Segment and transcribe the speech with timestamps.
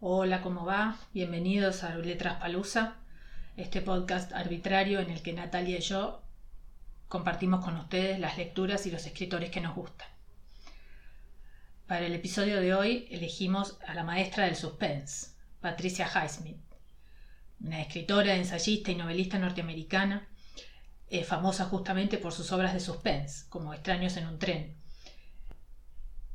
[0.00, 0.98] Hola, ¿cómo va?
[1.14, 2.96] Bienvenidos a Letras Palusa,
[3.56, 6.20] este podcast arbitrario en el que Natalia y yo
[7.08, 10.06] compartimos con ustedes las lecturas y los escritores que nos gustan.
[11.86, 15.28] Para el episodio de hoy elegimos a la maestra del suspense,
[15.62, 16.60] Patricia Highsmith,
[17.60, 20.28] una escritora, ensayista y novelista norteamericana,
[21.08, 24.76] eh, famosa justamente por sus obras de suspense, como Extraños en un tren,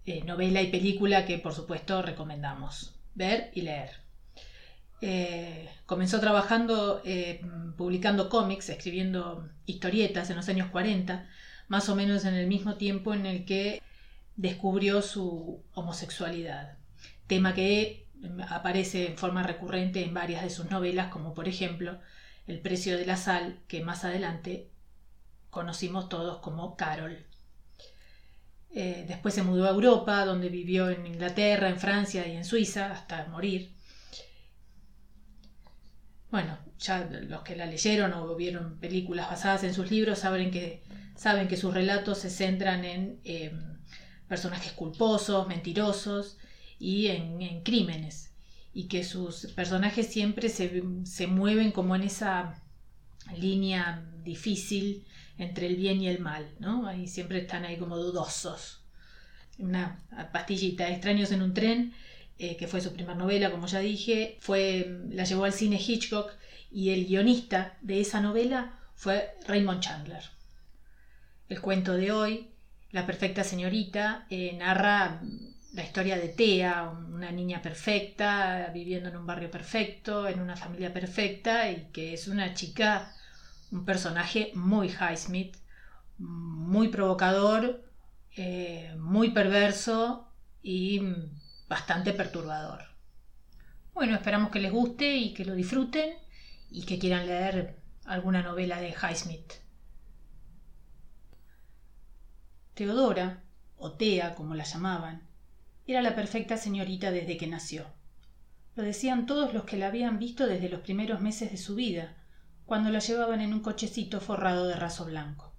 [0.07, 4.01] eh, novela y película que por supuesto recomendamos ver y leer.
[5.01, 7.41] Eh, comenzó trabajando, eh,
[7.75, 11.27] publicando cómics, escribiendo historietas en los años 40,
[11.67, 13.81] más o menos en el mismo tiempo en el que
[14.35, 16.77] descubrió su homosexualidad,
[17.27, 18.05] tema que
[18.49, 21.99] aparece en forma recurrente en varias de sus novelas, como por ejemplo
[22.47, 24.69] El precio de la sal, que más adelante
[25.49, 27.25] conocimos todos como Carol.
[28.73, 32.91] Eh, después se mudó a Europa, donde vivió en Inglaterra, en Francia y en Suiza
[32.91, 33.73] hasta morir.
[36.29, 40.83] Bueno, ya los que la leyeron o vieron películas basadas en sus libros saben que,
[41.17, 43.77] saben que sus relatos se centran en em,
[44.29, 46.37] personajes culposos, mentirosos
[46.79, 48.31] y en, crímenes.
[48.73, 52.63] Y que sus personajes siempre se, se mueven como en esa
[53.35, 55.05] línea difícil
[55.37, 56.87] entre el bien y el mal, ¿no?
[56.87, 58.81] Ahí siempre están ahí como dudosos.
[59.57, 59.99] Una
[60.31, 61.93] pastillita, Extraños en un tren,
[62.39, 66.31] eh, que fue su primera novela, como ya dije, fue, la llevó al cine Hitchcock
[66.71, 70.23] y el guionista de esa novela fue Raymond Chandler.
[71.49, 72.47] El cuento de hoy,
[72.91, 75.21] La perfecta señorita, eh, narra
[75.73, 80.91] la historia de Thea, una niña perfecta, viviendo en un barrio perfecto, en una familia
[80.91, 83.15] perfecta y que es una chica
[83.71, 85.55] un personaje muy Highsmith,
[86.17, 87.83] muy provocador,
[88.35, 90.27] eh, muy perverso
[90.61, 91.01] y
[91.67, 92.83] bastante perturbador.
[93.93, 96.13] Bueno, esperamos que les guste y que lo disfruten
[96.69, 99.53] y que quieran leer alguna novela de Highsmith.
[102.73, 103.43] Teodora,
[103.77, 105.27] o Tea como la llamaban,
[105.87, 107.85] era la perfecta señorita desde que nació.
[108.75, 112.15] Lo decían todos los que la habían visto desde los primeros meses de su vida,
[112.71, 115.51] cuando la llevaban en un cochecito forrado de raso blanco.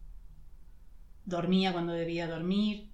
[1.26, 2.90] Dormía cuando debía dormir,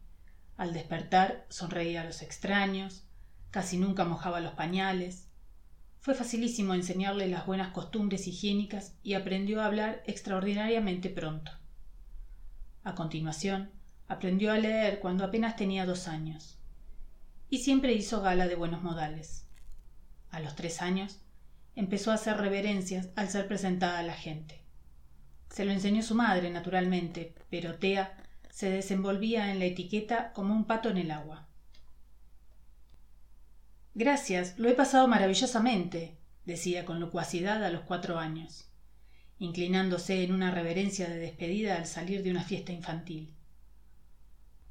[0.56, 3.04] al despertar sonreía a los extraños,
[3.52, 5.28] casi nunca mojaba los pañales.
[6.00, 11.52] Fue facilísimo enseñarle las buenas costumbres higiénicas y aprendió a hablar extraordinariamente pronto.
[12.82, 13.70] A continuación,
[14.08, 16.58] aprendió a leer cuando apenas tenía dos años.
[17.50, 19.46] Y siempre hizo gala de buenos modales.
[20.32, 21.20] A los tres años,
[21.78, 24.60] empezó a hacer reverencias al ser presentada a la gente.
[25.48, 28.16] Se lo enseñó su madre, naturalmente, pero Tea
[28.50, 31.46] se desenvolvía en la etiqueta como un pato en el agua.
[33.94, 38.68] Gracias, lo he pasado maravillosamente, decía con locuacidad a los cuatro años,
[39.38, 43.36] inclinándose en una reverencia de despedida al salir de una fiesta infantil.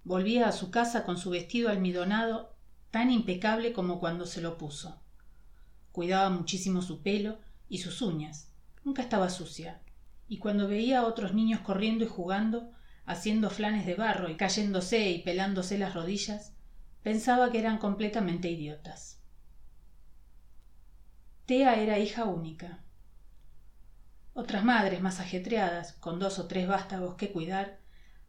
[0.03, 2.53] Volvía a su casa con su vestido almidonado
[2.91, 5.06] tan impecable como cuando se lo puso.
[5.97, 8.51] Cuidaba muchísimo su pelo y sus uñas.
[8.83, 9.81] Nunca estaba sucia.
[10.27, 12.71] Y cuando veía a otros niños corriendo y jugando,
[13.07, 16.53] haciendo flanes de barro y cayéndose y pelándose las rodillas,
[17.01, 19.23] pensaba que eran completamente idiotas.
[21.47, 22.83] Tea era hija única.
[24.35, 27.79] Otras madres más ajetreadas, con dos o tres vástagos que cuidar,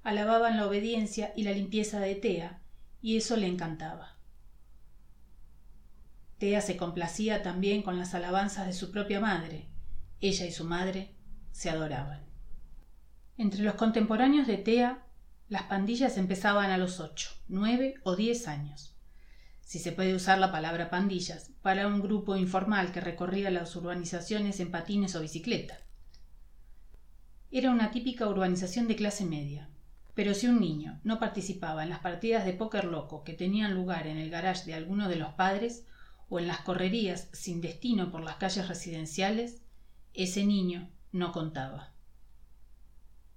[0.02, 2.62] alababan la obediencia y la limpieza de Tea,
[3.02, 4.17] y eso le encantaba.
[6.38, 9.69] Tea se complacía también con las alabanzas de su propia madre.
[10.21, 11.15] Ella y su madre
[11.50, 12.25] se adoraban.
[13.37, 15.04] Entre los contemporáneos de Tea,
[15.48, 18.94] las pandillas empezaban a los ocho, nueve o diez años.
[19.60, 24.60] Si se puede usar la palabra pandillas para un grupo informal que recorría las urbanizaciones
[24.60, 25.78] en patines o bicicleta.
[27.50, 29.69] Era una típica urbanización de clase media.
[30.15, 34.06] Pero si un niño no participaba en las partidas de póker loco que tenían lugar
[34.06, 35.86] en el garage de alguno de los padres,
[36.28, 39.63] o en las correrías sin destino por las calles residenciales,
[40.15, 41.92] ese niño no contaba.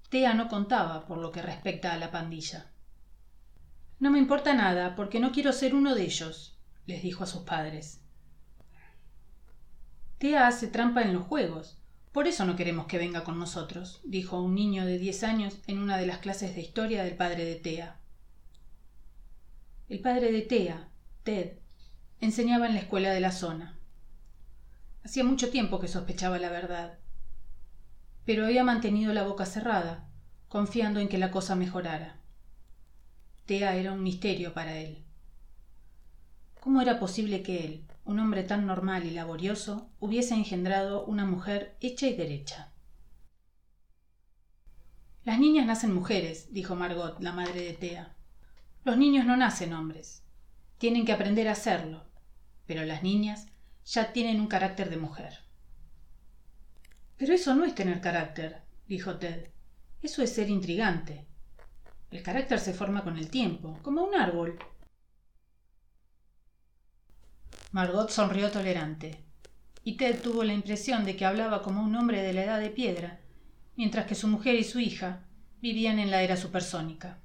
[0.09, 2.71] Tea no contaba por lo que respecta a la pandilla.
[3.99, 7.43] No me importa nada, porque no quiero ser uno de ellos, les dijo a sus
[7.43, 8.01] padres.
[10.17, 11.77] Tea hace trampa en los juegos.
[12.11, 15.79] Por eso no queremos que venga con nosotros, dijo un niño de diez años en
[15.79, 18.01] una de las clases de historia del padre de Tea.
[19.87, 20.89] El padre de Tea,
[21.23, 21.60] Ted,
[22.21, 23.75] enseñaba en la escuela de la zona.
[25.03, 26.99] Hacía mucho tiempo que sospechaba la verdad,
[28.25, 30.07] pero había mantenido la boca cerrada,
[30.47, 32.17] confiando en que la cosa mejorara.
[33.47, 35.03] Tea era un misterio para él.
[36.59, 41.75] ¿Cómo era posible que él, un hombre tan normal y laborioso, hubiese engendrado una mujer
[41.79, 42.71] hecha y derecha?
[45.23, 48.15] Las niñas nacen mujeres, dijo Margot, la madre de Thea.
[48.83, 50.23] Los niños no nacen hombres.
[50.77, 52.10] Tienen que aprender a hacerlo.
[52.71, 53.47] Pero las niñas
[53.83, 55.39] ya tienen un carácter de mujer.
[57.17, 59.49] Pero eso no es tener carácter, dijo Ted.
[60.01, 61.27] Eso es ser intrigante.
[62.11, 64.57] El carácter se forma con el tiempo, como un árbol.
[67.73, 69.21] Margot sonrió tolerante,
[69.83, 72.69] y Ted tuvo la impresión de que hablaba como un hombre de la edad de
[72.69, 73.19] piedra,
[73.75, 75.25] mientras que su mujer y su hija
[75.59, 77.17] vivían en la era supersónica.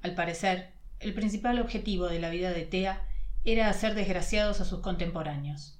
[0.00, 3.10] Al parecer, el principal objetivo de la vida de Tea
[3.44, 5.78] era hacer desgraciados a sus contemporáneos.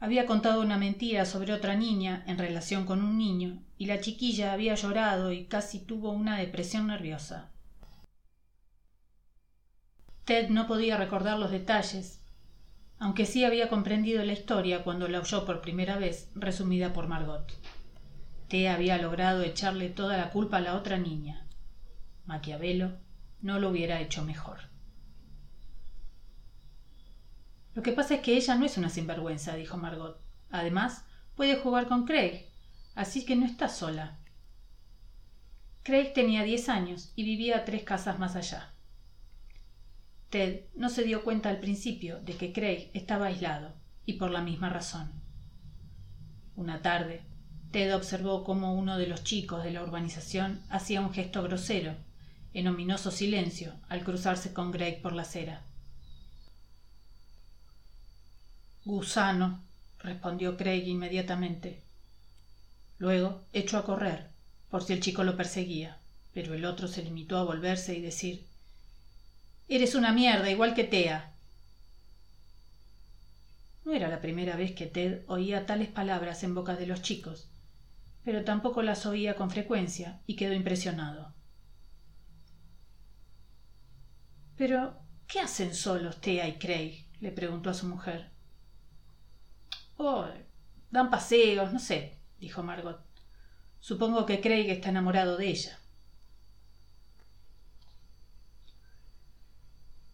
[0.00, 4.52] Había contado una mentira sobre otra niña en relación con un niño, y la chiquilla
[4.52, 7.50] había llorado y casi tuvo una depresión nerviosa.
[10.24, 12.20] Ted no podía recordar los detalles,
[12.98, 17.52] aunque sí había comprendido la historia cuando la oyó por primera vez resumida por Margot.
[18.48, 21.46] Ted había logrado echarle toda la culpa a la otra niña.
[22.26, 22.92] Maquiavelo
[23.40, 24.71] no lo hubiera hecho mejor.
[27.74, 30.20] Lo que pasa es que ella no es una sinvergüenza, dijo Margot.
[30.50, 31.04] Además,
[31.34, 32.46] puede jugar con Craig,
[32.94, 34.18] así que no está sola.
[35.82, 38.72] Craig tenía diez años y vivía tres casas más allá.
[40.30, 43.74] Ted no se dio cuenta al principio de que Craig estaba aislado,
[44.06, 45.12] y por la misma razón.
[46.56, 47.22] Una tarde,
[47.70, 51.96] Ted observó cómo uno de los chicos de la urbanización hacía un gesto grosero,
[52.52, 55.62] en ominoso silencio, al cruzarse con Craig por la acera.
[58.84, 59.62] Gusano,
[60.00, 61.80] respondió Craig inmediatamente.
[62.98, 64.30] Luego echó a correr,
[64.70, 65.98] por si el chico lo perseguía,
[66.34, 68.46] pero el otro se limitó a volverse y decir
[69.68, 71.32] Eres una mierda, igual que Tea.
[73.84, 77.48] No era la primera vez que Ted oía tales palabras en boca de los chicos,
[78.24, 81.32] pero tampoco las oía con frecuencia y quedó impresionado.
[84.56, 87.06] Pero, ¿qué hacen solos Tea y Craig?
[87.20, 88.31] le preguntó a su mujer.
[90.90, 93.00] Dan paseos, no sé, dijo Margot.
[93.78, 95.78] Supongo que Craig está enamorado de ella.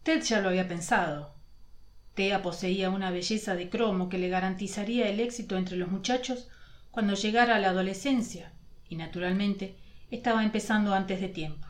[0.03, 1.35] Ted ya lo había pensado.
[2.15, 6.49] Tea poseía una belleza de cromo que le garantizaría el éxito entre los muchachos
[6.91, 8.53] cuando llegara a la adolescencia,
[8.89, 9.77] y naturalmente
[10.11, 11.67] estaba empezando antes de tiempo.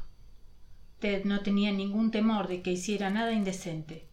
[0.98, 4.08] Ted no tenía ningún temor de que hiciera nada indecente,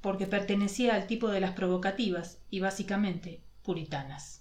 [0.00, 4.40] porque pertenecía al tipo de las provocativas y básicamente puritanas.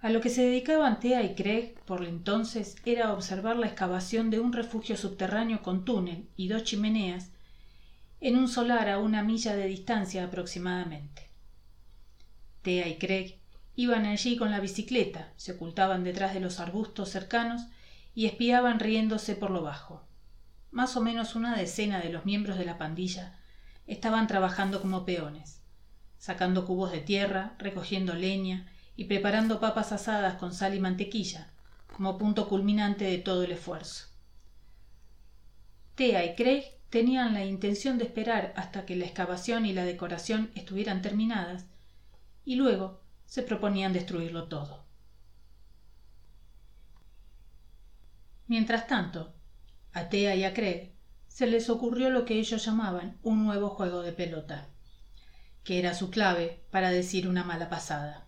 [0.00, 4.40] A lo que se dedicaban Thea y Craig por entonces era observar la excavación de
[4.40, 7.28] un refugio subterráneo con túnel y dos chimeneas
[8.22, 11.28] en un solar a una milla de distancia aproximadamente.
[12.62, 13.34] Thea y Craig
[13.76, 17.66] iban allí con la bicicleta, se ocultaban detrás de los arbustos cercanos
[18.14, 20.06] y espiaban riéndose por lo bajo.
[20.70, 23.38] Más o menos una decena de los miembros de la pandilla
[23.86, 25.57] estaban trabajando como peones,
[26.18, 28.66] sacando cubos de tierra, recogiendo leña
[28.96, 31.50] y preparando papas asadas con sal y mantequilla,
[31.96, 34.06] como punto culminante de todo el esfuerzo.
[35.94, 40.50] Tea y Craig tenían la intención de esperar hasta que la excavación y la decoración
[40.54, 41.66] estuvieran terminadas,
[42.44, 44.84] y luego se proponían destruirlo todo.
[48.46, 49.34] Mientras tanto,
[49.92, 50.92] a Tea y a Craig
[51.26, 54.68] se les ocurrió lo que ellos llamaban un nuevo juego de pelota,
[55.68, 58.24] que era su clave para decir una mala pasada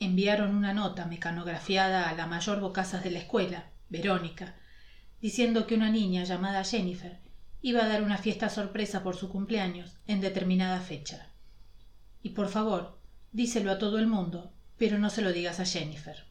[0.00, 4.54] enviaron una nota mecanografiada a la mayor bocazas de la escuela, Verónica,
[5.20, 7.18] diciendo que una niña llamada Jennifer
[7.60, 11.26] iba a dar una fiesta sorpresa por su cumpleaños en determinada fecha.
[12.22, 12.98] Y por favor,
[13.32, 16.24] díselo a todo el mundo, pero no se lo digas a Jennifer.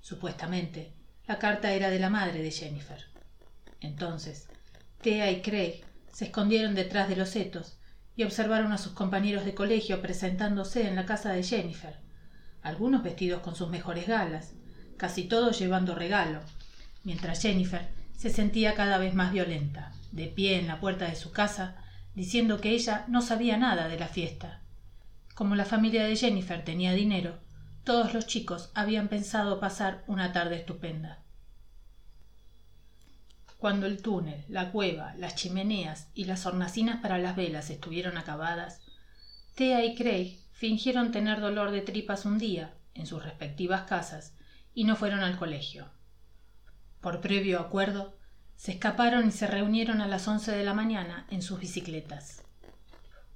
[0.00, 0.94] Supuestamente,
[1.26, 3.04] la carta era de la madre de Jennifer.
[3.82, 4.48] Entonces,
[5.02, 7.76] Thea y Craig se escondieron detrás de los setos
[8.16, 11.96] y observaron a sus compañeros de colegio presentándose en la casa de Jennifer,
[12.62, 14.52] algunos vestidos con sus mejores galas,
[14.96, 16.40] casi todos llevando regalo,
[17.04, 21.32] mientras Jennifer se sentía cada vez más violenta, de pie en la puerta de su
[21.32, 21.76] casa,
[22.14, 24.60] diciendo que ella no sabía nada de la fiesta.
[25.34, 27.38] Como la familia de Jennifer tenía dinero,
[27.84, 31.21] todos los chicos habían pensado pasar una tarde estupenda.
[33.62, 38.80] Cuando el túnel, la cueva, las chimeneas y las hornacinas para las velas estuvieron acabadas,
[39.54, 44.34] Thea y Craig fingieron tener dolor de tripas un día en sus respectivas casas
[44.74, 45.92] y no fueron al colegio.
[47.00, 48.18] Por previo acuerdo,
[48.56, 52.42] se escaparon y se reunieron a las once de la mañana en sus bicicletas.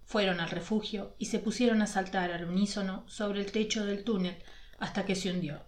[0.06, 4.36] Fueron al refugio y se pusieron a saltar al unísono sobre el techo del túnel
[4.80, 5.62] hasta que se hundió.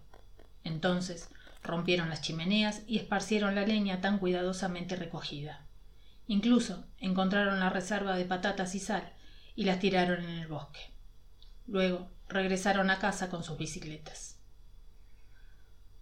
[0.65, 1.29] Entonces
[1.63, 5.65] rompieron las chimeneas y esparcieron la leña tan cuidadosamente recogida.
[6.27, 9.13] Incluso encontraron la reserva de patatas y sal
[9.55, 10.79] y las tiraron en el bosque.
[11.67, 14.39] Luego regresaron a casa con sus bicicletas.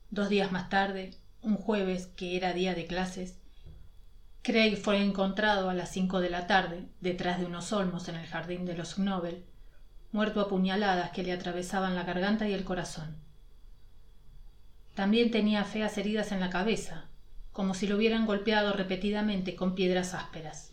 [0.09, 3.37] Dos días más tarde, un jueves que era día de clases,
[4.41, 8.27] Craig fue encontrado a las cinco de la tarde detrás de unos olmos en el
[8.27, 9.45] jardín de los Knobel,
[10.13, 13.17] muerto a puñaladas que le atravesaban la garganta y el corazón.
[14.97, 17.05] También tenía feas heridas en la cabeza,
[17.51, 20.71] como si lo hubieran golpeado repetidamente con piedras ásperas.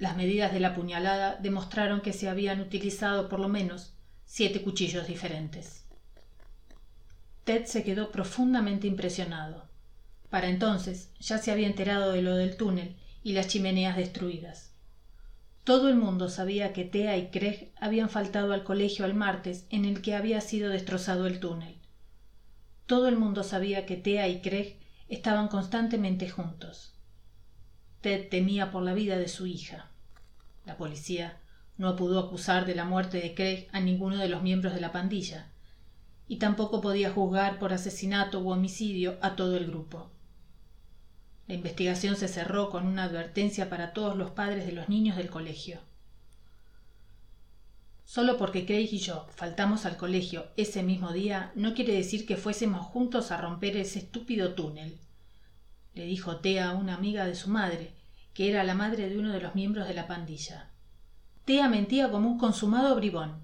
[0.00, 5.06] Las medidas de la puñalada demostraron que se habían utilizado por lo menos siete cuchillos
[5.06, 5.84] diferentes.
[7.44, 9.68] Ted se quedó profundamente impresionado.
[10.28, 14.72] Para entonces ya se había enterado de lo del túnel y las chimeneas destruidas.
[15.62, 19.84] Todo el mundo sabía que Thea y Craig habían faltado al colegio el martes en
[19.84, 21.81] el que había sido destrozado el túnel.
[22.92, 24.76] Todo el mundo sabía que Thea y Craig
[25.08, 26.92] estaban constantemente juntos.
[28.02, 29.90] Ted temía por la vida de su hija.
[30.66, 31.40] La policía
[31.78, 34.92] no pudo acusar de la muerte de Craig a ninguno de los miembros de la
[34.92, 35.52] pandilla,
[36.28, 40.10] y tampoco podía juzgar por asesinato u homicidio a todo el grupo.
[41.46, 45.30] La investigación se cerró con una advertencia para todos los padres de los niños del
[45.30, 45.80] colegio.
[48.14, 52.36] Solo porque Craig y yo faltamos al colegio ese mismo día no quiere decir que
[52.36, 54.98] fuésemos juntos a romper ese estúpido túnel,
[55.94, 57.94] le dijo Tea a una amiga de su madre,
[58.34, 60.68] que era la madre de uno de los miembros de la pandilla.
[61.46, 63.40] Tea mentía como un consumado bribón.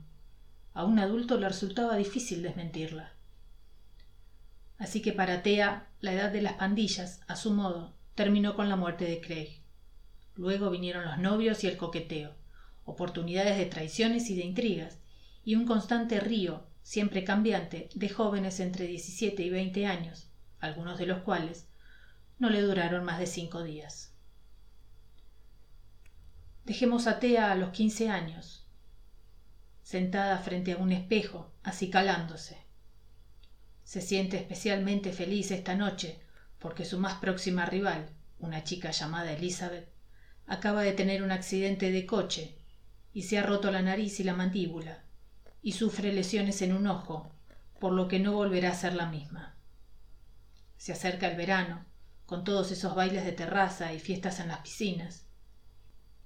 [0.75, 3.15] A un adulto le resultaba difícil desmentirla.
[4.77, 8.77] Así que para Tea, la edad de las pandillas, a su modo, terminó con la
[8.77, 9.63] muerte de Craig.
[10.35, 12.38] Luego vinieron los novios y el coqueteo
[12.89, 14.99] oportunidades de traiciones y de intrigas,
[15.45, 21.07] y un constante río, siempre cambiante, de jóvenes entre diecisiete y veinte años, algunos de
[21.07, 21.69] los cuales
[22.39, 24.15] no le duraron más de cinco días.
[26.65, 28.67] Dejemos a Tea a los quince años,
[29.83, 32.59] sentada frente a un espejo, acicalándose.
[33.85, 36.21] Se siente especialmente feliz esta noche
[36.59, 39.89] porque su más próxima rival, una chica llamada Elizabeth,
[40.47, 42.58] acaba de tener un accidente de coche
[43.19, 45.03] y se ha roto la nariz y la mandíbula,
[45.61, 47.29] y sufre lesiones en un ojo,
[47.81, 49.57] por lo que no volverá a ser la misma.
[50.77, 51.85] Se acerca el verano,
[52.27, 55.27] con todos esos bailes de terraza y fiestas en las piscinas.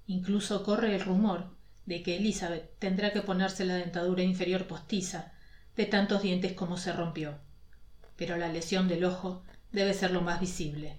[0.06, 1.56] Incluso corre el rumor
[1.86, 5.32] de que Elizabeth tendrá que ponerse la dentadura inferior postiza
[5.74, 7.38] de tantos dientes como se rompió.
[8.16, 10.98] Pero la lesión del ojo debe ser lo más visible.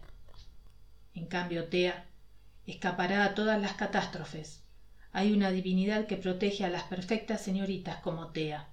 [1.14, 2.08] En cambio, Tea
[2.66, 4.63] escapará a todas las catástrofes,
[5.14, 8.73] hay una divinidad que protege a las perfectas señoritas como Tea.